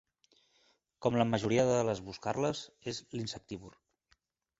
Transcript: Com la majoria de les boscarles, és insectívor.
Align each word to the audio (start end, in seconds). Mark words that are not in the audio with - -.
Com 1.05 1.17
la 1.19 1.27
majoria 1.33 1.65
de 1.71 1.75
les 1.89 2.01
boscarles, 2.07 2.63
és 2.93 3.03
insectívor. 3.21 3.77